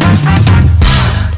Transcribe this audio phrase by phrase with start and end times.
[0.00, 0.49] Thank you.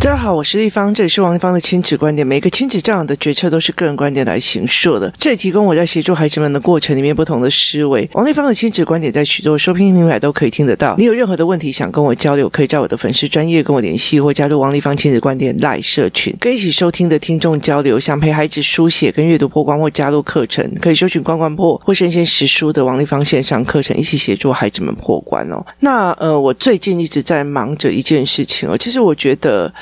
[0.03, 2.27] 大家好，我是丽芳，这里是王立芳的亲子观点。
[2.27, 5.09] 每个亲子这样的决策都是个人观点来形塑的。
[5.17, 8.11] 这里提供我在协助孩子们的过程里面不同的思维。
[8.15, 10.97] 王立芳的亲子观点在许多收听平台都可以听得到。
[10.99, 18.01] 你有任何的问题想跟我交流，可以在我的粉丝专业跟我联系，或加入王立芳亲子观点赖社群，跟一起收听的听众交流。
[18.01, 25.65] 想陪孩子书写跟阅读破关或加入课程，可以搜寻关关破或生鲜识书的王立芳线上课程，一起协助孩子们破关哦。
[25.79, 29.73] 那呃，我最近一直在忙着一件事情哦，其实我觉得。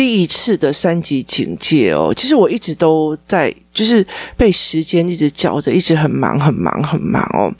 [0.00, 3.54] 第一次的三级警戒哦，其实我一直都在。
[3.72, 4.04] 就是
[4.36, 7.54] 被时间一直搅着，一直很忙很忙很忙哦。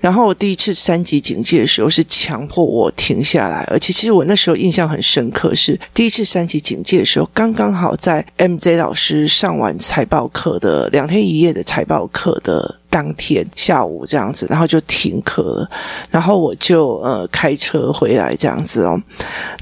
[0.00, 15.70] 然后我第一次三级警戒的时候是强迫我停下来，而且其实我那时候印象很深刻，是第一次三级警戒的时候，刚刚好在 MJ 老师上完财报课的两天一夜的财报课的当天下午这样子，然后就停课了，
[16.10, 19.00] 然后我就呃开车回来这样子哦。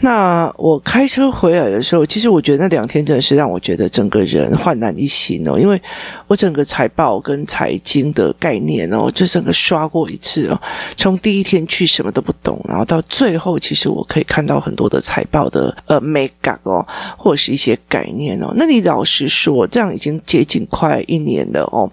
[0.00, 5.80] 那我开车回来的时候，其实我觉得那两天真的是让我觉得整个人焕然一新哦，因为。
[6.28, 10.60] 我整个财报跟财经的概念哦，就整个刷过一次哦。
[10.96, 16.84] 从第一天去什么都不懂，然后到最后，其实我可以看到很多的财报的呃美感哦，
[17.16, 18.52] 或是一些概念哦。
[18.56, 21.88] 那你老实说，这样已经接近快一年了哦。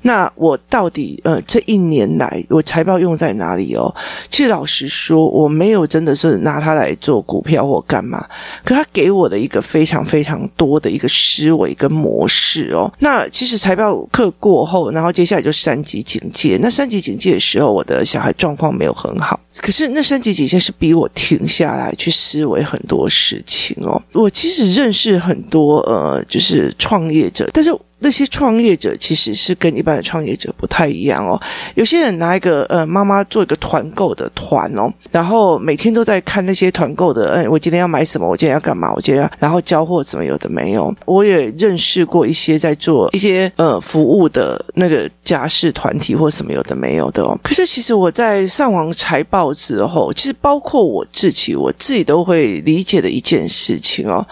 [0.00, 3.90] 那我到底呃这一年来我财报用在哪里哦？
[4.28, 8.22] 其实老实说，我没有真的是拿它来做股票或干嘛。
[8.62, 12.92] 可它给我的一个非常非常多的一个思维跟模式哦。
[12.98, 16.58] 那其实财报课过后，然后接下来就三级警戒。
[16.60, 19.40] 那三级警戒的时候，我的小孩状况没有很好。
[19.62, 24.02] 可是那三级警戒是逼我停下来去思维很多事情哦。
[24.12, 27.74] 我其实认识很多呃，就是创业者，但是。
[27.98, 31.40] 那些创业者其实是跟一般的创业者不太一样哦。
[31.74, 38.28] 有些人拿一个呃妈妈做一个团购的团哦，然后每天都在看那些团购的，嗯，我今天要买什么？
[38.28, 38.92] 我今天要干嘛？
[38.94, 40.94] 我今天要然后交货怎么有的没有？
[41.06, 47.38] 我也认识过一些在做一些呃服务的那个家事团体或什么有的没有的哦。
[47.42, 54.24] 可是其实我在上网财报之后，其实包括我自己，我自己都会理解的一件事情哦，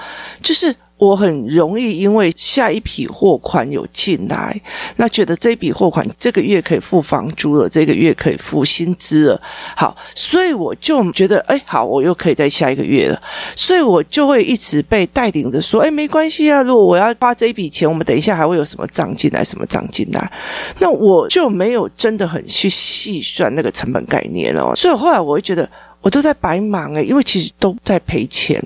[0.43, 0.75] 就是。
[1.05, 4.61] 我很容易因为下一笔货款有进来，
[4.97, 9.43] 那觉得这笔货款这个月可以付房租了，这个月可以付薪资了，
[9.77, 13.21] 好，所以我就觉得，哎，好，我又可以再下一个月了，
[13.55, 20.33] 所以我就会一直被带领着说，哎，没关系啊，如果我要花这笔钱，我们等一下还会有什么账进来，什么账进来，
[20.79, 25.69] 那我就没有真的很去细算那个成本概念哦，所以后来我会觉得。
[26.05, 28.63] 我都在白忙诶，因为其实都在赔钱，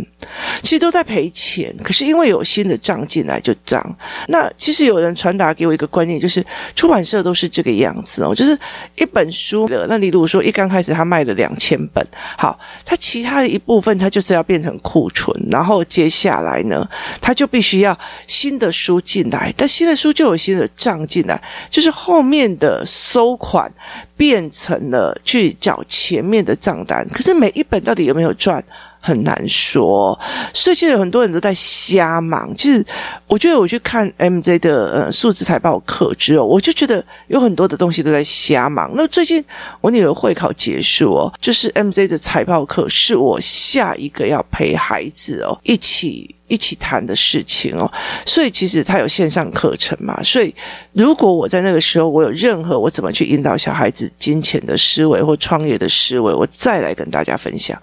[0.62, 1.74] 其实都在赔钱。
[1.82, 3.96] 可是因为有新的账进来就涨。
[4.28, 8.58] 那其实有人传达给我一个观念，就是出版社都是这个样子哦，就是
[8.96, 16.88] 一本书的，那你如果说一刚开始他卖了两千本，好，他其他的一部分他就是要变成库存，然后接下来呢，
[17.20, 21.40] 他就必须要新的书进来，但新的书就有新的账进来，
[21.70, 23.72] 就是后面的收款。
[24.18, 28.60] 变成了去缴前面的账单，可是每一本到底有没有赚，
[29.00, 30.18] 很难说。
[30.52, 32.54] 所以其实有很多人都在瞎忙。
[32.56, 32.84] 其实
[33.26, 38.90] 我觉得我去看 MJ 的呃数字财报课之后，我就觉得有很多的东西都在瞎忙。
[38.94, 39.44] 那最近
[39.80, 46.34] 我女儿会考结束哦，就是 MJ 的财报课是我下一个要陪孩子哦一起。
[46.48, 47.92] 一起谈的事情哦，
[48.24, 50.54] 所以其实他有线上课程嘛，所以
[50.94, 57.78] 如果我在那个时候我有任何我怎么去引导小孩子金钱的思维或创业的思维，我再来跟大家分享。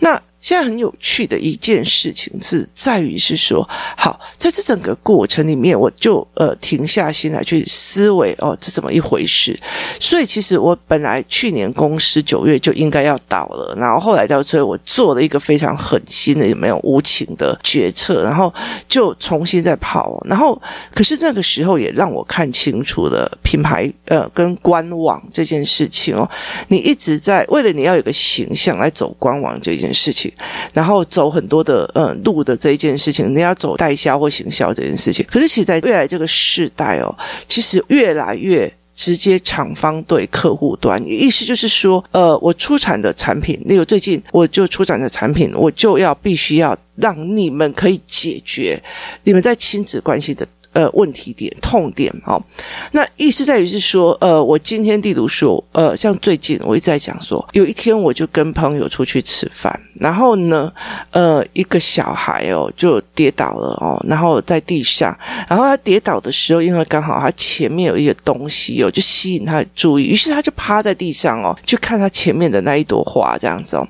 [0.00, 0.20] 那。
[0.40, 9.58] 现在很有趣的一件事情是在于是说，好，在这整个过程里面，我就呃停下心来去思维哦，这怎么一回事？
[10.00, 18.52] 所以其实我本来去年公司九月就应该要倒了，然后后来到最后我做了一个非常狠心的、也没有无情的决策，然后
[18.88, 20.24] 就重新再跑。
[20.26, 20.60] 然后
[20.94, 26.28] 可是那个时候也让我看清楚了品牌呃跟官网这件事情哦，
[26.68, 30.29] 你一直在为了你要有个形象来走官网这件事情。
[30.72, 35.24] 然后走很多的嗯路的这一件事情，你要走代销或行销这件事情。
[35.30, 37.14] 可是其实在未来这个世代哦，
[37.46, 48.80] 其实越来越直接厂方对客户端，意思就是说，呃，我出产的产品，例如最近我就出产的产品，我就要必须要让你们可以解决
[49.24, 50.46] 你们在亲子关系的。
[50.72, 52.40] 呃，问题点、痛点，哦，
[52.92, 60.72] 那意思在于是说，呃，我今天例如说，呃，像最近我一直在讲说，有一天我就跟朋友出去吃饭，然后呢，
[61.10, 65.16] 呃，一个小孩哦就跌倒了哦，然后在地上，
[65.48, 73.88] 然后他跌倒的时候，因为刚好他前面有一个东西哦，就吸引他的注意，于是他就趴在地上哦，去看他前面的那一朵花这样子哦，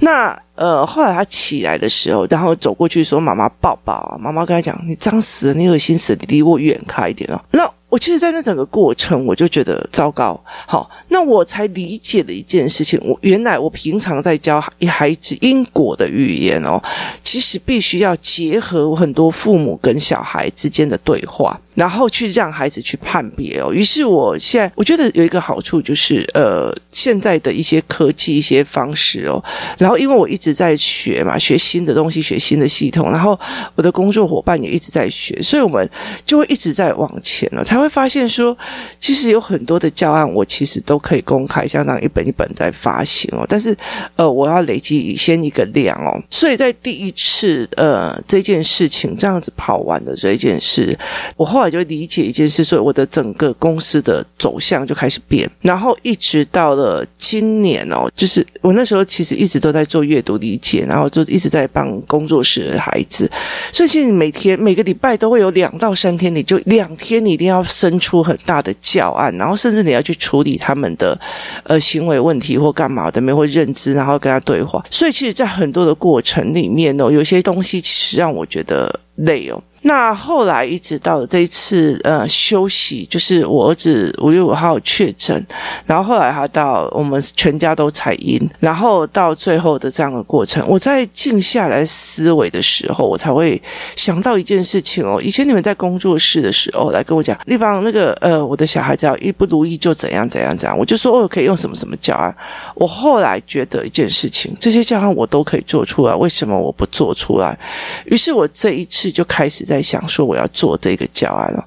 [0.00, 0.38] 那。
[0.60, 10.40] 呃，后来他起来的时候，然后走过去说：“妈妈抱抱啊！”妈妈跟他讲：“你脏死了，你恶心死了，你离我远开一点哦。”那我其实，在那整个过程，我就觉得糟糕。
[10.66, 14.58] 好，那我才理解了一件事情：我原来我平常在教
[14.88, 16.80] 孩子因果的语言哦，
[17.22, 21.60] 其实必须要结合很多父母跟小孩之间的对话。
[21.72, 23.72] 然后去让孩子去判别哦。
[23.72, 29.42] 于是我现在我觉得有一个好处就是，呃，现在的一些科技一些方式哦。
[29.78, 33.10] 然后因为我一直在学嘛，学新的东西，学新的系统。
[33.10, 33.38] 然后
[33.76, 35.88] 我的工作伙伴也一直在学，所以我们
[36.26, 38.56] 就会一直在往前了，才会发现说，
[38.98, 43.46] 其实有很多的教案我其实都可以公开，相当一本一本在发行哦。
[43.48, 43.74] 但是
[44.16, 46.20] 呃，我要累积先一个量哦。
[46.28, 50.94] 所以在第一次呃这件事情这样子跑完的这一件事，
[51.36, 51.70] 我后来。
[51.70, 63.30] 就理解一件事，所以我的整个公司的走向就开始变，然后一直到了今年哦，就是我那时候其实一直都在做阅读理解，然后就一直在帮工作室的孩子，
[63.72, 71.18] 所以其实每天每个礼拜都会有两到三天，你就两天你一定要生出很大的教案，然后甚至你要去处理他们的
[71.64, 79.62] 呃行为问题或干嘛的，没会认知，然后跟他对话，所以其实，在很多的过程里面哦，有些东西其实让我觉得累哦。
[79.82, 85.42] 那后来一直到这一次呃休息，就是我儿子五月五号确诊，
[85.86, 93.60] 然后后来他到我们全家都采阴，然后到最后的这样的过程，我在静下来思维的时候，我才会
[93.96, 95.18] 想到一件事情哦。
[95.22, 102.36] 以前你们在工作室的时候来跟我讲，地方那个呃我的小孩只要一不如意就怎样怎样怎样，我就说哦可以用什么什么教案。
[102.74, 107.58] 我后来觉得一件事情，这些教案我都可以做出来，为什么我不做出来？
[108.04, 109.64] 于是我这一次就开始。
[109.64, 111.64] 在想说我要做这个教案了，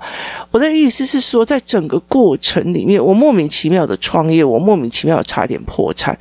[0.52, 6.18] 我的意思是说，在整个过程里面，我莫名其妙的创业，我莫名其妙差点破产，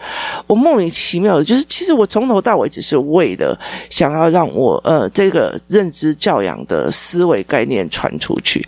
[0.46, 3.58] 我莫名其妙的，就是其实我从头到尾只是为了
[3.90, 8.64] 想要让我呃这个认知教养的思维概念传出去，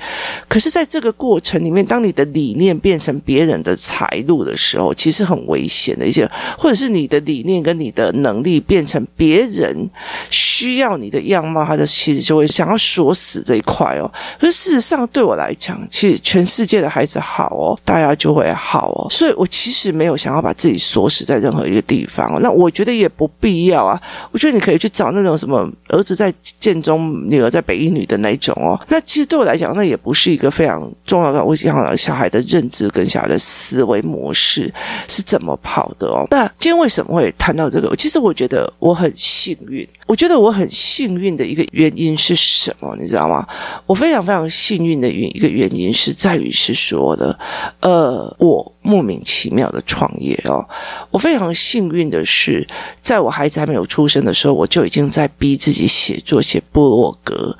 [0.48, 6.28] 可是在这个过程里面，当你的理念变成别人的财路的时候，其实很危险的一些，
[6.58, 9.88] 或者是你的理念跟你的能力变成别人
[10.30, 12.75] 需要你的样貌，他的其实就会想要。
[12.85, 22.38] 锁死这一块哦，可是事实上对我来讲，其实全世界的孩子好哦，大家就会好哦，所以我其实没有想要把自己锁死在任何一个地方哦。
[22.41, 24.00] 那我觉得也不必要啊，
[24.31, 28.79] 我觉得你可以去找那种什么儿子在建中，女儿在北一女的那种哦。
[28.88, 31.43] 那其实对我来讲，那也不是一个非常重要的。
[31.43, 34.73] 我想要小孩的认知跟小孩的思维模式
[35.08, 36.26] 是怎么跑的哦。
[36.31, 37.97] 那今天为什么会谈到这个？
[37.97, 39.88] 其实我觉得我很幸运。
[40.06, 42.94] 我觉得我很幸运的一个原因是是什么？
[43.00, 43.46] 你知道吗？
[43.86, 47.36] 我非常非常幸运的原一个原因是在于是说的，
[47.81, 50.62] 呃，我莫名其妙的创业哦。
[51.10, 52.66] 我非常幸运的是，
[53.00, 57.56] 在我孩子还没有出生的时候，我就已经在逼自己写作、写部落格，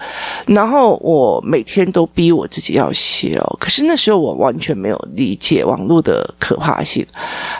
[0.47, 3.57] 然后我每天都逼我自己要写哦。
[3.59, 7.07] 可是那时候我完全没有理解网络的可怕性。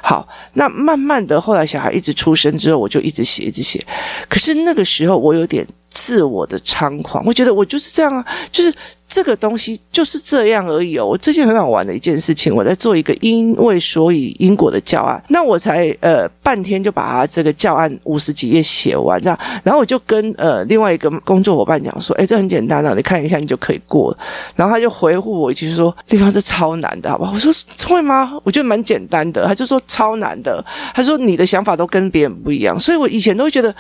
[0.03, 3.83] 好，那慢慢的后来小孩一直出生之后，我就一直写，一直写。
[4.29, 4.75] 可是那。
[4.75, 5.65] 个时候，我有点
[5.95, 8.75] 自我的猖狂，我觉得我就是这样啊，就是。
[9.09, 11.07] 这个东西就是这样而已哦。
[11.07, 24.17] 我最近很好玩的一件事情，我在做一个因为所以因果的教案，那我才呃半天就把它这个教案五十几页写完，这样，然后我就跟呃另外一个工作伙伴讲说，哎，这很简单啊，你看一下你就可以过。
[24.57, 27.33] 然后他就回复我一句说，地方是超难的，好不好？
[27.33, 27.53] 我说
[27.87, 28.39] 会吗？
[28.43, 29.47] 我觉得蛮简单的。
[29.47, 33.75] 他就说超难的，他说你的想法都跟别人不一样，所以我以前都会觉得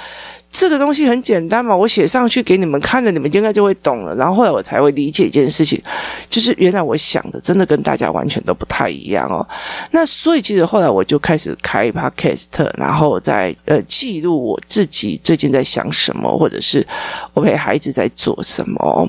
[0.50, 4.14] 这个东西很简单嘛，我写上去给你们看了，你们应该就会懂了。
[4.14, 5.24] 然后后来我才会理这。
[5.24, 5.82] 一件事情，
[6.28, 9.40] 就是原来我想的真的跟大家完全都不太一样哦。
[9.90, 16.86] 那所以其实后来我就开始开 Podcast，然后在呃记录我自己最近在想什么，或者是
[17.32, 19.08] 我陪孩子在做什么。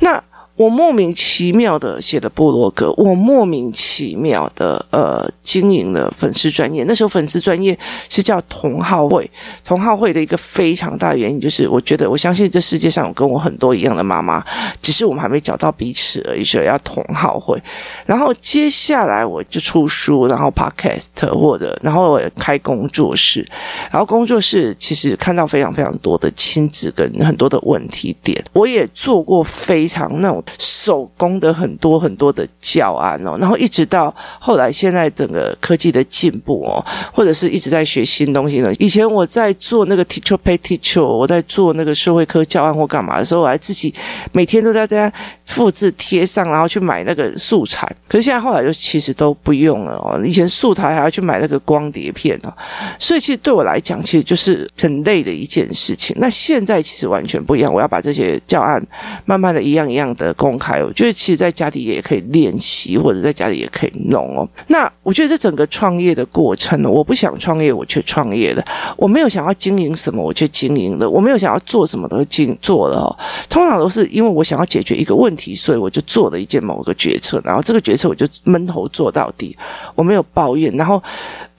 [0.00, 0.20] 那。
[0.56, 6.84] 我莫名其妙的写了部落格，我莫名其妙的呃经营了粉丝专业。
[6.84, 7.76] 那时候粉丝专业
[8.08, 9.28] 是叫同好会，
[9.64, 14.44] 同好会的一个非常大原因就是，我觉得我相信这世界上有跟我很多一样的妈妈，
[14.80, 17.60] 只是我们还没找到彼此而已，所以要同好会。
[18.06, 23.44] 然后接下来我就出书，然后 podcast 或者然后我开工作室，
[23.90, 30.43] 然后工作室其实看到非常非常多的亲子跟很多的问题点，我也做过非常那种。
[30.58, 38.72] 手工的很多很多的教案哦，然后一直到后来现在整个科技的进步哦，或者是一直在学新东西呢。
[38.78, 43.94] 以前我在做那个 teacher pay teacher，我在做那个社会科教案或干嘛的时候，我还自己
[44.32, 45.10] 每天都在这样
[45.46, 47.90] 复制贴上，然后去买那个素材。
[48.06, 50.20] 可是现在后来就其实都不用了哦。
[50.24, 52.52] 以前素材还要去买那个光碟片哦，
[52.98, 56.14] 所以其实对我来讲，其实就是很累的一件事情。
[56.18, 58.84] 那现在其实完全不一样，我要把这些教案
[59.24, 60.82] 慢慢的一样一样的公开。
[60.82, 64.48] 我觉得其实在家里也可以练习，或者在家里也可以弄哦。
[64.68, 68.64] 那我觉得这整个创业的过程呢，我不想创业，我却创业了。
[68.96, 71.08] 我没有想要经营什么，我却经营了。
[71.08, 73.16] 我没有想要做什么，都经做了哦。
[73.48, 79.56] 通常都是因为我想要解决一个问题，所以我就做了一件某个决策，然后这个决策我就闷头做到底，
[79.94, 81.02] 我没有抱怨，然后。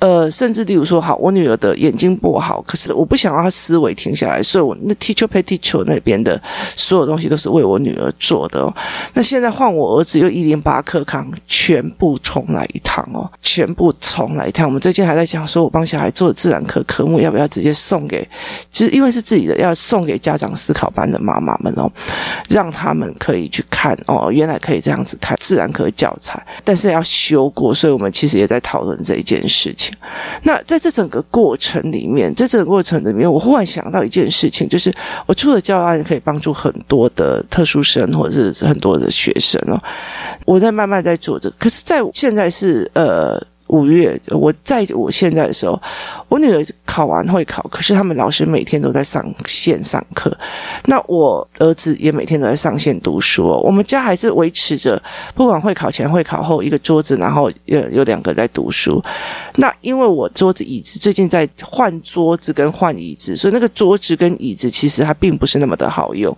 [0.05, 6.39] 呃，甚至例如说，好，我女儿的眼睛不好，可是我不想让她思维停下来，所以我那 teacher pay teacher 那边的
[6.75, 8.71] 所有东西都是为我女儿做的哦。
[9.15, 14.67] 那现在换我儿子又一零八课纲，全部重来一趟哦，全部重来一趟。
[14.67, 18.27] 我们最近还在讲说，我帮小孩做自然科科目要不要直接送给，
[18.69, 21.91] 其实因为是自己的，要送给家长思考班的妈妈们哦，
[22.47, 29.94] 让他们可以去看哦，原来可以这样子看自然科教材，但是要修过，所以我们其实也在讨论这一件事情。
[30.43, 34.93] 那在这整个过程里面，在这整个过程里面，我忽然想到一件事情，就是
[35.25, 39.81] 我出了教案可以帮助很多的特殊生，或者是很多的学生哦。
[40.45, 43.41] 我在慢慢在做这个，可是在现在是呃。
[43.69, 45.81] 五月，我在我现在的时候，
[46.29, 46.63] 我女儿
[46.95, 50.33] 考完会考，可是他们老师每天都在上线上课。
[50.85, 53.49] 那我儿子也每天都在上线读书。
[53.49, 55.01] 哦我们家还是维持着，
[55.33, 59.03] 不管会考前、会考后，一个桌子，然后有有两个在读书。
[59.55, 66.33] 那因为我桌子、椅子最近在换桌子跟换椅子，所以那个桌子跟椅子其实它并不是那么的好用。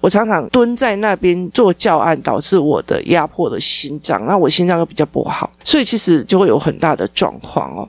[0.00, 7.88] 我常常蹲在那边做教案，导致我的压迫的心脏，那我心脏又比较不好，所以其实就会有很大的状况哦。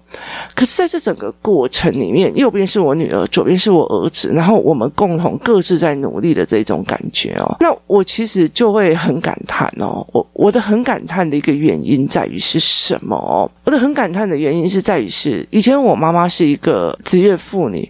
[0.55, 7.57] 可是在这整个过程里里面，右边是我女儿，左边是我儿子，然后我们共同各自在努力的这种感觉哦。
[7.59, 13.51] 那我其实就会很感叹哦，我我的很感叹的一个原因在于是什么哦？
[13.65, 17.89] 我的很感叹的原因是在于是以前我妈妈是一个职业妇女。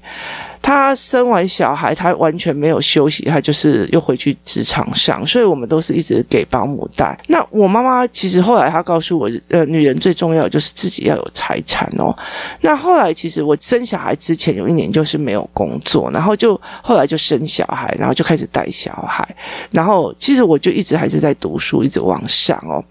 [0.67, 7.17] 他生完小孩，他完全没有休息，他就是又回去职场上，所以我们都是一直给保姆带。
[7.27, 12.13] 那我妈妈其实后来她告诉我，呃，女人最重要就是自己要有财产哦。
[12.59, 19.25] 那后来其实我生小孩之前有一年就是没有工作，然后就后来就生小孩，然后就开始带小孩，
[19.71, 22.83] 然后其实我就一直还是在读书，一直往上哦。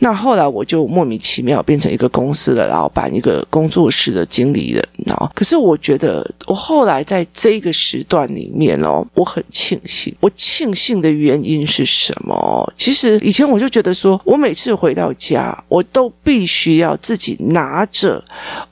[0.00, 5.30] 那后来我就莫名其妙变成一个公司的老板，一个工作室的经理人哦。
[5.34, 7.05] 可是我觉得我后来。
[7.06, 10.12] 在这个时段里面哦，我很庆幸。
[10.18, 12.72] 我庆幸的原因是什么？
[12.76, 18.22] 其实以前我就觉得说，我每次回到家，我都必须要自己拿着，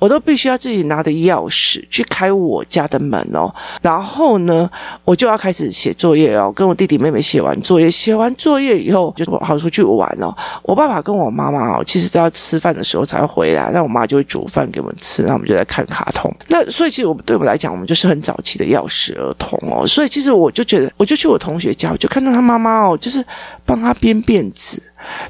[0.01, 3.55] 我都必须要自己拿着钥匙去开我家的门哦。
[3.81, 4.69] 然后呢，
[5.05, 10.35] 我就要开始写作业哦，跟我弟弟妹妹写完作业，写完作业以后就跑出去玩哦。
[10.65, 16.29] 我爸爸跟我妈妈哦，其实都要吃饭的时候才会回来，那我妈就会煮饭给我们吃，然后我们就在看卡通。
[16.49, 18.24] 那所以其实我们对我们来讲，我们就是很。
[18.25, 23.25] 早期的钥匙儿童哦，所以其实我就觉得，我就去我同学家，我就看到他妈妈哦，就是
[23.67, 24.83] 帮他编辫子。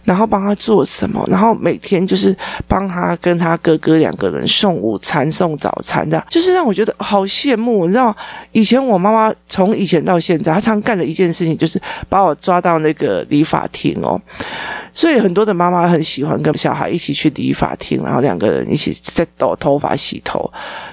[0.05, 1.25] 然后帮他做什么？
[1.29, 7.87] 然后每天就是帮他跟他哥哥两个人送午餐、送早餐的，就是让我觉得好羡慕。
[7.87, 8.15] 你知道，
[8.53, 14.21] 以前我妈妈从以前到现在，她常干的一件事情就是把我抓到那个理发厅哦。
[14.93, 20.49] 所以很多的妈妈很喜欢跟小孩一起去理发厅，然后两个人一起在抖头发、洗头，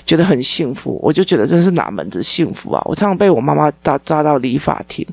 [0.06, 1.00] 觉得很幸福。
[1.04, 2.82] 我就觉得这是哪门子幸福啊！
[2.86, 5.06] 我常常被我妈妈抓抓到理发厅，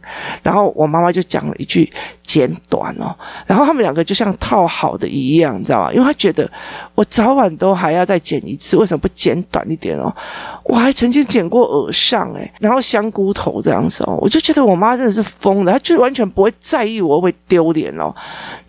[0.43, 1.93] 然后我妈妈就讲了一句。
[2.29, 5.93] 剪短哦，然后然后他们两个就像套好的一样，你知道吗？
[5.93, 6.49] 因为他觉得
[6.95, 10.15] 我早晚都还要再剪一次，为什么不剪短一点哦？
[10.63, 18.15] 我还曾经剪过耳上诶，然后香菇头这样子哦，我就觉得我妈真的是疯了，她就完全不会在意我会丢脸哦。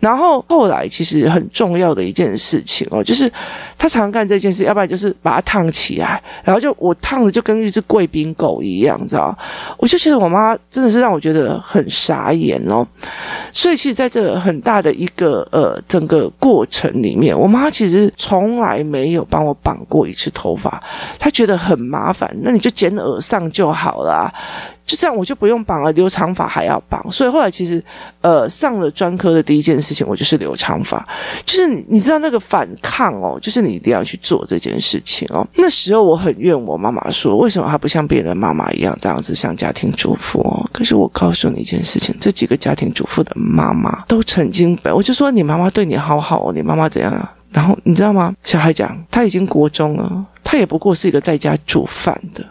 [0.00, 3.30] 然后后来其实很重要的一件事情哦，就是
[3.78, 9.36] 她常干这件事，要不然就是把它烫起来，然后就我烫的就跟一只贵宾狗一样，你知道吗？
[9.78, 12.84] 我就觉得我妈真的是让我觉得很傻眼哦。
[13.52, 20.80] 所以，其实在这很大大的一个呃整个过程里面，我妈其实从来没有帮我绑过一次头发，
[21.18, 24.32] 她觉得很麻烦，那你就剪耳上就好了。
[24.90, 27.08] 就这样我就不用绑了，留长发还要绑。
[27.12, 27.80] 所以后来其实，
[28.22, 31.06] 呃，上了专科的第一件事情，我就是留长发。
[31.46, 35.46] 就是你你知道那个反抗哦，就是你一定要去做这件事情哦。
[35.54, 40.68] 那时候我很怨我妈妈说，为什么她不像别的妈妈一样这样子像家庭主妇哦？
[40.72, 47.32] 可是我告诉你一件事情，这几个家庭主妇的妈妈都曾经被，我就说你妈妈对你好好哦，你妈妈怎样啊？
[47.52, 48.34] 然后你知道吗？
[48.42, 52.44] 小孩讲他已经国中了，他也不过是一个在家煮饭的。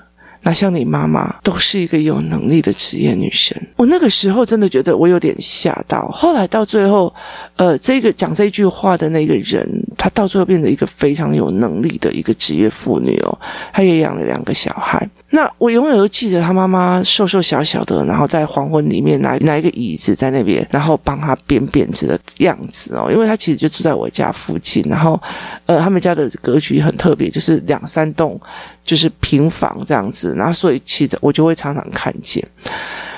[0.43, 6.08] 哪像你妈妈都是一个有能力的职业女生，我那个时候真的觉得我有点吓到。
[6.10, 7.13] 后来到最后，
[7.58, 9.67] 呃，这个讲这句话的那个人，
[9.98, 13.38] 她到最后变成一个非常有能力的一个职业妇女哦，
[13.74, 15.08] 她也养了两个小孩。
[15.31, 23.12] 那我永远都记得他妈妈瘦瘦小小的，然后在黄昏里面拿拿一个椅子在那边，然后帮她编辫子的样子哦。
[23.12, 25.21] 因为她其实就住在我家附近，然后
[25.65, 28.39] 呃，他们家的格局很特别，就是两三栋。
[28.81, 32.43] 就是平房这样子，然后所以其实我就会常常看见。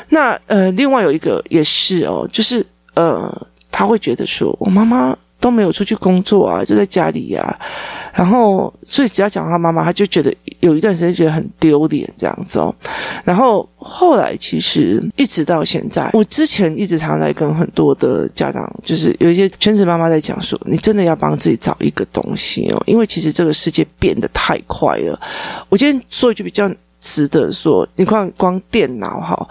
[0.10, 7.60] 那呃，另外有一个也是哦，就是呃，他会觉得说，我妈妈都没有出去工作啊，就在家里呀、啊。
[8.14, 12.74] 然后，所以只要讲他妈妈，他就觉得有一段时间觉得很丢脸这样子哦。
[13.26, 25.20] 然后后来其实一直到现在，我之前一直常在跟很多的家长，就是有一些全职妈妈在讲说，你真的要帮自己找一个东西哦，因为其实这个世界变得太快了。
[25.68, 26.72] 我今天说一句比较。
[27.02, 29.50] 值得说，你看光电脑哈，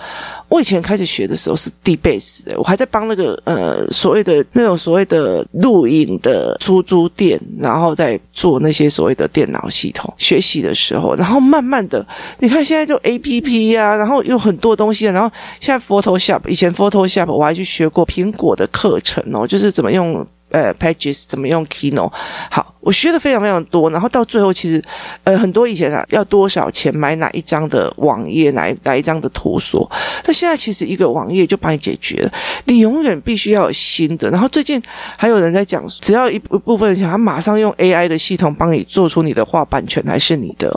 [0.49, 12.07] 我以前开始学的时候是 D-Base 的，我还在帮那个呃所谓的那种所谓的录影的出租店，然后在做那些所谓的电脑系统学习的时候，然后慢慢的，
[12.39, 20.25] 你看现在就 APP 呀、然后有很多东西，然后现在 Photoshop，以前 Photoshop 我还去学过苹果的课程哦，就是怎么用。
[20.51, 22.13] 呃，Pages 怎么用 Keynote？
[22.51, 24.83] 好，我学的非常非常多，然后到最后其实，
[25.25, 29.91] 呃，很多以前啊，要多少钱买哪一张的网页，哪哪一张的图说，
[30.25, 32.33] 那现在其实一个网页就帮你解决了。
[32.65, 34.31] 你永远必须要有新的。
[34.31, 34.81] 然后最近
[35.17, 40.69] 还有人在讲，只要一部分人想，他马上用 AI 的系统帮你做出你的画，版权还是你的，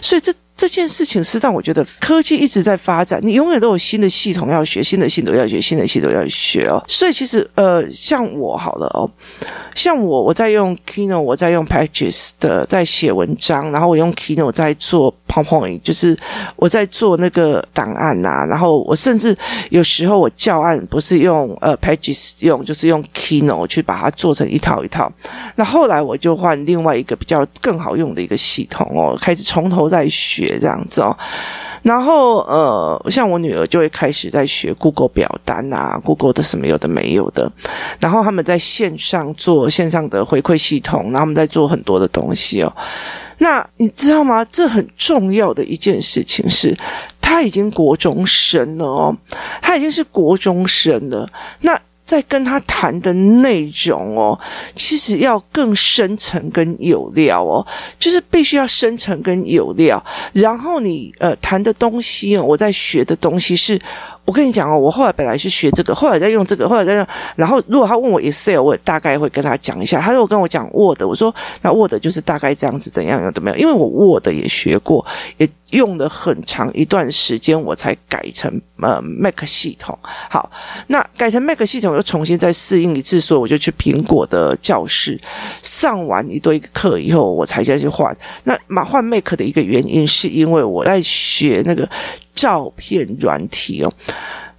[0.00, 0.32] 所以这。
[0.56, 6.82] 这件事情是让我觉得科技一直在发展，你永远都有新的系统要学，新的系统要学，新的系统要学哦。
[6.88, 9.10] 所以其实呃，像我好了哦，
[9.74, 16.16] 像我我在用 Keynote，我在用 Pages 的在写文章，然后我用 Keynote 在做 PowerPoint，就是
[16.56, 19.36] 我在做那个档案呐、然后我甚至
[19.68, 25.12] 有时候我教案不是用呃 Pages 用，就是用 Keynote 去把它做成一套一套。
[25.56, 30.58] 那后来我就换另外一个比较更好用的一个系统哦，开始从头再学。
[30.60, 31.16] 这样子哦，
[31.82, 37.50] 然后呃，像我女儿就会开始在学 Google 表单啊，Google 的什么有的没有的，
[37.98, 42.72] 然后他们在线上做线上的回馈系统，然后他们在做很多的东西哦。
[43.38, 44.44] 那你知道吗？
[44.50, 46.76] 这很重要的一件事情是，
[47.20, 49.16] 他已经国中生了哦，
[49.60, 51.28] 他已经是国中生了。
[51.60, 54.38] 那在跟他谈的内容哦，
[54.74, 57.66] 其实要更深层跟有料哦，
[57.98, 60.02] 就是必须要深层跟有料。
[60.32, 63.78] 然后你呃谈的东西，我在学的东西是。
[64.26, 67.06] 我跟你讲哦，我后来本来是学这个，后来在用这个，后来在用。
[67.36, 70.00] 然后如果他问我 Excel，我也大概会跟他讲一下。
[70.00, 73.58] 他如果跟我讲 Word，我说那 Word 就是大概这样子，怎样有怎么样？
[73.58, 79.96] 因为我 Word 也学过，也用了很长一段时间，我才改成呃 Mac 系统。
[80.28, 80.50] 好，
[80.88, 85.20] 那改成 Mac 系统又重新再适应一次，所以我就去苹果的教室
[85.62, 88.16] 上完一堆课以后，我才再去换。
[88.42, 91.88] 那嘛换 Mac 的一个原因，是因为我在学那个。
[92.36, 93.92] 照片软体哦，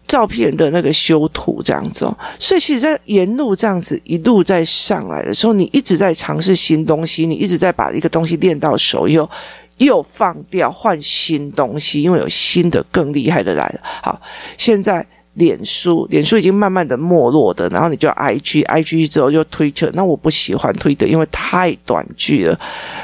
[0.06, 9.30] 照片的那个修图这样子哦，所以其实，在沿路这样子一路在上来的时候，你一直在尝试新东西，你一直在把一个东西练到手以后，
[9.78, 13.80] 又放掉换新东西，因为有新的更厉害的来了。
[14.02, 14.20] 好，
[14.58, 15.06] 现在。
[15.38, 22.60] 脸书，脸书已经慢慢的没落的，然后你就 IG，IG 之后就 Twitter，那我不喜欢 Twitter，因为太短句了，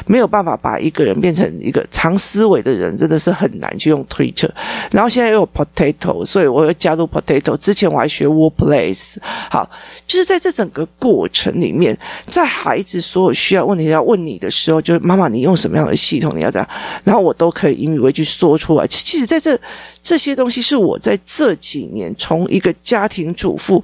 [0.07, 4.49] 没有办法把一个人变成一个长思维的人，真的是很难去用 Twitter。
[4.89, 7.55] 然后现在又有 Potato，所以我又加入 Potato。
[7.57, 9.17] 之前我还学 Workplace，
[9.51, 9.69] 好，
[10.07, 16.67] 就是在这整个过程里面，在孩子所有需要问题要问你的时候，就是妈妈你用什么样的系统，你要这样，
[17.03, 18.87] 然后我都可以引以为句说出来。
[18.87, 19.55] 其实在这
[20.01, 22.11] 这些东西是我在这几年。
[22.23, 23.83] 从一个家庭主妇，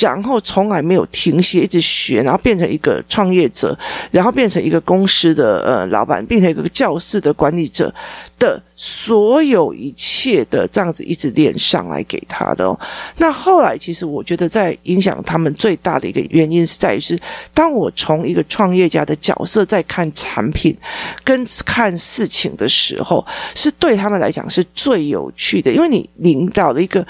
[0.00, 3.78] 然后从来没有停歇，一直学，然后变成一个创业者，
[4.10, 7.94] 然后变成一个公司的呃老板，变成一个教室的管理者
[8.38, 12.80] 的所有一切的这样子一直练上来给他的哦。
[13.18, 17.20] 那后来其实我觉得在影响他们最大的一个原因是在于是，
[17.52, 20.74] 当我从一个创业家的角色在看产品
[21.22, 23.22] 跟看事情的时候，
[23.54, 27.06] 是对他们来讲是最有趣的，因为你领导了一个。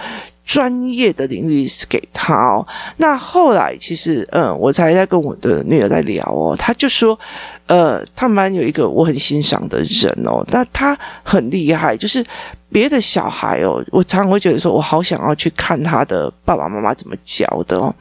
[0.47, 2.65] 专业的领域给他哦。
[2.97, 6.55] 那后来其实，嗯，我才在跟我的女儿在聊哦。
[6.57, 7.19] 他就说，
[7.67, 10.47] 呃，他们班有一个我很欣赏的人哦。
[10.53, 12.25] 那他很厉害，就是
[12.71, 17.93] 别的小孩哦，我常常会觉得说，我好想要去看他的爸爸妈妈怎么教的哦。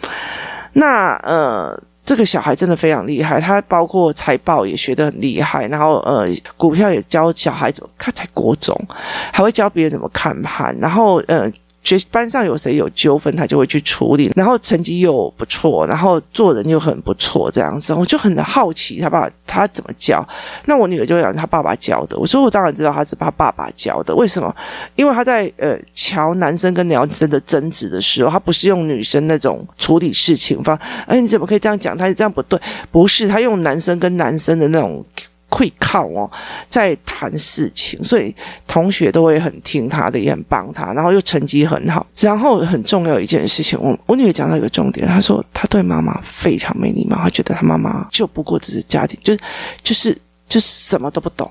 [0.74, 6.28] 那呃，这个小孩真的非常厉害，他包括财报也学得很厉害，然后呃，
[6.58, 8.80] 股票也教小孩怎么，他才国中，
[9.34, 11.52] 还会教别人怎么看盘，然后呃。
[11.86, 20.28] 学班上有谁有纠纷，他就会去处理，然后成绩又不错，然后做人又很不错，这样子，我就很好奇他爸他怎么教。
[20.66, 24.54] 那我女儿就讲他爸爸教的，我说我当然知道他是他爸爸教的，为什么？
[24.96, 31.96] 因为他在呃乔男生跟男生的争执的时候，他不是用女生那种处理事情方，哎，你怎么可以这样讲？
[31.96, 32.60] 他这样不对，
[32.92, 35.06] 不是他用男生跟男生的那种。
[35.50, 36.30] 会靠哦，
[36.70, 38.34] 在谈事情，所以
[38.68, 42.06] 同学都会很听他的，也很帮他，然后又成绩很好。
[42.18, 49.40] 然后很重要一件事情，我我女儿讲到一个重点，她说她对妈妈非常没礼貌，她觉得她妈妈就不过只是家庭，就是
[49.84, 51.50] 就是就是什么都不懂。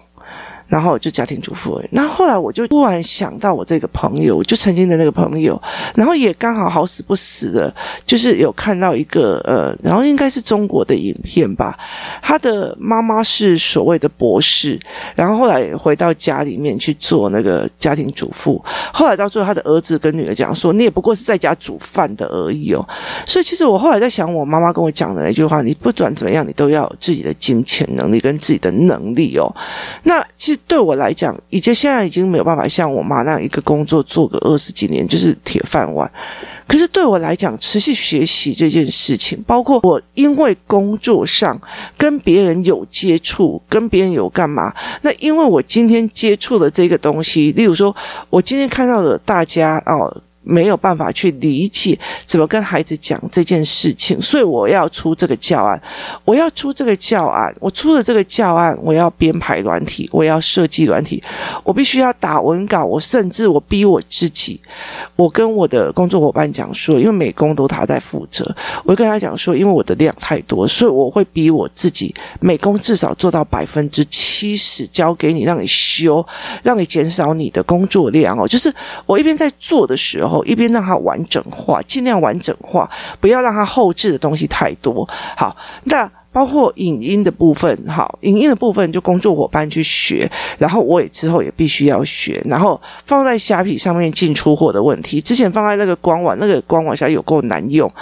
[0.66, 5.61] 然后就家庭主妇，那后来我就突然想到我这个朋友，就曾经的那个朋友，
[5.94, 7.72] 然后也刚好好死不死的，
[8.05, 11.79] 就是有看到一个呃，然后应该是中国的影片吧，
[12.22, 14.81] 他的妈妈是所谓的博士，
[15.14, 18.61] 然后后来回到家里面去做那个家庭主妇，
[18.92, 22.85] 后来到最后他的儿子跟女儿讲说，你也不过是在家煮饭的而已哦，
[23.27, 29.55] 所以其实我后来在想，我妈妈跟我讲的那句话，你不管怎么样，你都要有自己的金钱能力跟自己的能力哦，
[30.03, 30.61] 那其实。
[30.66, 36.11] 对我来讲，已经现在已经没有办法像我妈那样一个工作做个二十几年就是铁饭碗。
[36.66, 41.61] 可是对我来讲，持续学习这件事情，包括我因为工作上
[41.96, 44.74] 跟别人有接触，跟别人有干嘛？
[45.03, 47.94] 那因为我今天接触了这个东西，例如说，
[48.31, 50.14] 我今天看到的大家哦。
[50.44, 55.80] 没有办法去理解怎么跟孩子讲这件事情，所以我要出这个教案，
[56.24, 61.22] 我要出这个教案，我出了这个教案，我要编排软体，我要设计软体，
[61.62, 64.61] 我必须要打文稿，我甚至我逼我自己，
[65.16, 68.44] 我跟我的工作伙伴讲说，因为美工都他在负责，
[68.85, 76.24] 我跟他讲说，因为我的量太多，所以我会逼我自己，美工至少做到百分之七十交给你，让你修，
[76.62, 78.70] 让你减少你的工作量哦，就是
[79.07, 80.34] 我一边在做的时候。
[80.44, 82.88] 一边让它完整化，尽量完整化，
[83.20, 85.07] 不要让它后置的东西太多。
[85.37, 97.92] 好，那包括影音的部分，好，影音的部分就工作伙伴去学，然后我也之后也必须要学，然后放在虾皮上面进出货的问题，之前放在那个官网，那个官网下有够难用，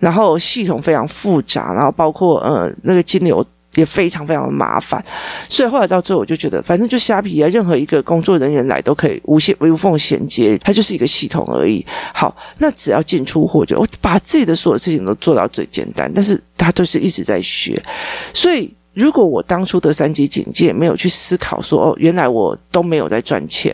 [0.00, 3.44] 然后系统非常复杂，然后包括呃那个金流。
[3.78, 5.02] 也非常非常的麻烦，
[5.48, 11.84] 所以后来到最后我就觉得，反正就虾皮啊，任何一个工作人员来都可以无限无缝衔接，它就是一个系统而已。
[12.12, 17.80] 好，那只要进出货，就我把自己的所有事情都做到最简单，但是他都是一直在学，
[18.34, 18.74] 所以。
[18.94, 23.72] 如果我当初的三级警戒没有去思考说哦，原来我都没有在赚钱，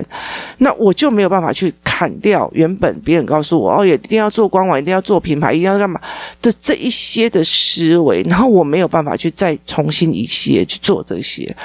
[0.58, 6.00] 那我就没有办法去砍掉原本别人告诉我哦，也一定要做官网，一定要做品牌，一定要干嘛
[6.42, 11.56] 的这一些的思维，然后我没有办法去再重新一些去做这些，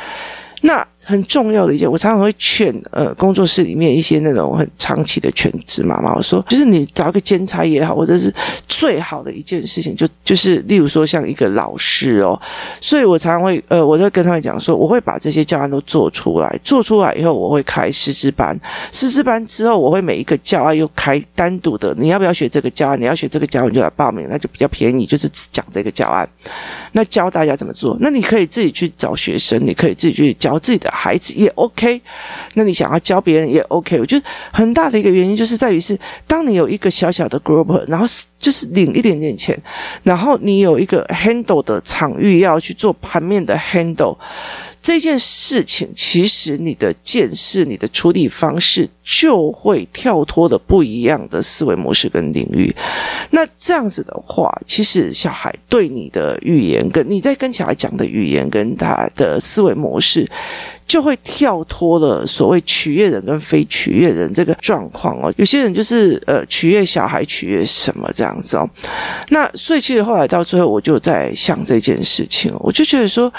[0.62, 0.88] 那。
[1.10, 8.32] 很重要的一件，我常常会劝呃工作室里面一些那种很长期的全职妈妈，我说就是你找一个兼差也好，或者是
[8.68, 12.40] 最好的一件事情，就就是例如说像一个老师哦，
[12.80, 18.56] 所以我常常会呃，我就跟他们讲说，我会把这些教案都做出来，做出来以后我会开师资班，
[18.92, 23.02] 师资班之后我会每一个教案又开单独的，你要不要学这个教案？
[23.02, 26.30] 你要学这个教案你就来报名，那就比较便宜，就是讲这个教案，
[26.92, 30.88] 那教大家怎么做，那你可以自己去找学生，你可以自己去教自己的。
[31.00, 32.02] 孩子也 OK，
[32.56, 33.98] 那你想要教别人也 OK。
[34.00, 38.06] 我觉得很大的一个原因就是在于是，当你有一个小小的 group，然后
[38.38, 39.58] 就是领一点点钱，
[40.04, 44.18] 然后你有一个 handle 的场域要去做盘面的 handle。
[44.82, 52.74] 这件事情，其实你的见识、你的处理方式就会跳脱的不一样的思维模式跟领域。
[53.30, 60.26] 那这样子的话，其实小孩对你的语言跟你在跟小孩讲的语言跟他的思维模式，
[60.90, 65.32] 就会跳脱了所谓取悦人跟非取悦人这个状况哦。
[65.38, 68.68] 有些人就是呃取悦小孩，取悦什么这样子哦。
[69.30, 73.32] 那所以其实后来到最后，我就在想这件事情，我就觉得说。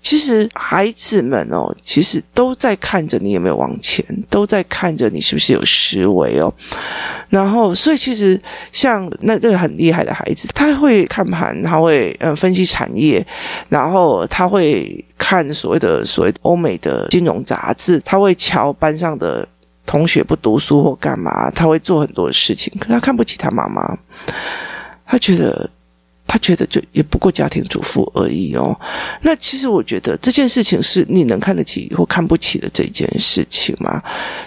[0.00, 6.52] 其实孩子们哦，其实都在看着你有没有往前，都在看着你是不是有思维哦。
[7.28, 8.40] 然后，所以其实
[8.72, 13.24] 像那这个很厉害的孩子，他会看盘，他会呃分析产业，
[13.68, 19.46] 然后他会看所谓的所谓的欧美的金融杂志，他会瞧班上的
[19.84, 22.72] 同学不读书或干嘛，他会做很多事情。
[22.80, 23.98] 可他看不起他妈妈，
[25.04, 25.68] 他觉得。
[26.28, 28.78] 他觉得就也不过家庭主妇而已哦。
[29.22, 34.00] 那其实我觉得这件事情是你能看得起或看不起的这件事情吗？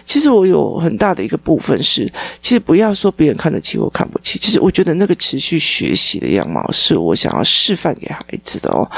[0.05, 8.89] 其实我有很大的一个部分是，其实不要说别人看得起或看不起，其实我觉得那个持续学习的样貌是我想要示范给孩子的哦。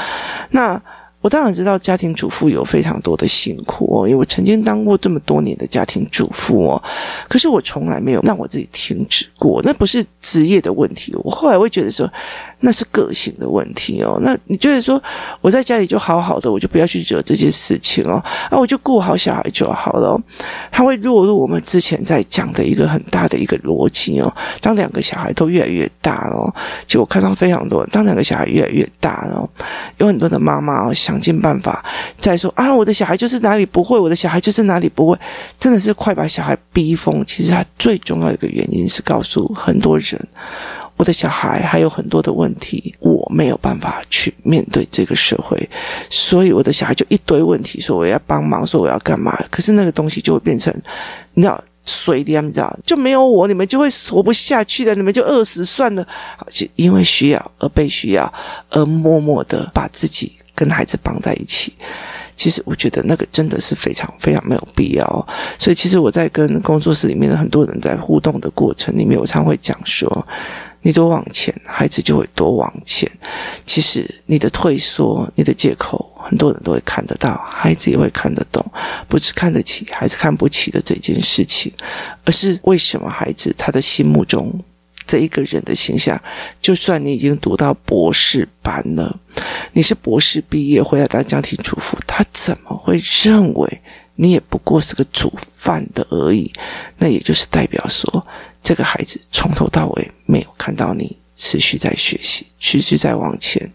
[0.50, 0.80] 那。
[1.24, 6.82] 我当然知道家庭主妇有非常多的辛苦哦，因为我曾经当过这么多年的家庭主妇哦，
[7.30, 11.14] 可是我从来没有让我自己停止过，那不是职业的问题。
[11.24, 12.06] 我后来会觉得说，
[12.60, 14.20] 那是个性的问题哦。
[14.20, 15.02] 那你觉得说
[15.40, 20.20] 我在家里就好好的，我就不要去惹这件事情哦，啊，我就顾好小孩就好了。
[20.70, 24.30] 他会落入我们之前在讲的一个很大的一个逻辑哦。
[24.60, 26.52] 当两个小孩都越来越大哦，
[26.86, 29.48] 就我看到非常多，当两个小孩越来越大哦，
[29.96, 31.13] 有很多的妈妈哦想。
[31.14, 31.84] 想尽办法
[32.18, 32.74] 再说啊！
[32.74, 35.16] 我的小孩就是哪里不会，我的小孩就是哪里不会，
[35.60, 37.24] 真的是快把小孩逼疯。
[37.24, 40.20] 其实他最重要的一个原因是告诉很多人，
[40.96, 45.68] 我的小孩还有很多的问题，我没有办法去面对这个社会，
[46.10, 50.74] 所以我的小孩就一堆问题，说我要帮忙，说我要干嘛，可是那个东西就会变成，
[51.34, 56.04] 你知道，水的，你知道，就没有我，你们就会活不下去的，你们就饿死算了。
[56.36, 58.34] 好，就因为需要而被需要，
[58.70, 60.32] 而默默的把自己。
[60.54, 61.72] 跟孩子绑在一起，
[62.36, 65.04] 其实我觉得那个真的是非常非常没有必要。
[65.58, 70.26] 所以，其实我在跟工作室里面的很多人在互动的过程里面，我常会讲说：
[70.82, 73.10] 你多往前，孩子就会多往前。
[73.64, 78.64] 其实你的退缩、你的借口，很多人都会看得到，孩子也会看得懂。
[79.08, 81.72] 不是看得起还是看不起的这件事情，
[82.24, 84.52] 而是为什么孩子他的心目中。
[85.14, 86.20] 这一个人的形象，
[86.60, 89.16] 就算你已经读到博士班了，
[89.70, 93.80] 你是博士毕业回来当家庭主妇，他怎么会认为
[94.16, 96.52] 你也不过是个煮饭的而已？
[96.98, 98.26] 那也就是代表说，
[98.60, 103.70] 这个孩子从头到尾没有看到你持续在学习，持续在往前，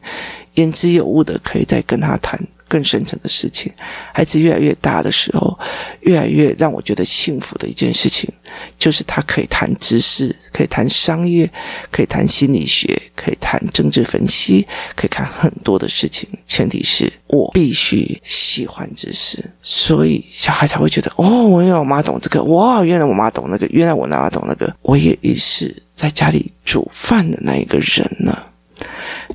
[0.55, 2.37] 言之有物的可以再跟他谈。
[2.69, 3.69] 更深层的事情，
[4.13, 5.59] 孩子越来越大的时候，
[6.01, 8.31] 越来越让我觉得幸福的一件事情，
[8.77, 11.51] 就是他可以谈知识，可以谈商业，
[11.91, 16.29] 可以谈心理学，可以谈政治分析，可以看很多的事情。
[16.47, 28.37] 前提是我必须喜欢知识，所以小孩才会觉得哦，原来我妈懂这个，哇，原来我妈懂那个，原来我妈懂那个，我也是在家里煮饭的那一个人呢。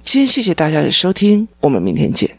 [0.04, 2.30] 先谢谢大家的收听，我们明天见。